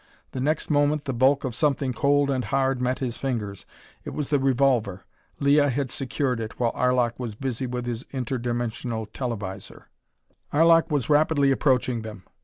[0.31, 3.67] The next moment the bulk of something cold and hard met his fingers.
[4.03, 5.03] It was the revolver.
[5.39, 9.89] Leah had secured it while Arlok was busy with his inter dimensional televisor.
[10.51, 12.23] Arlok was rapidly approaching them.